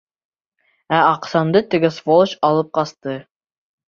[0.99, 3.15] Ә аҡсамды теге сволочь алып ҡасты.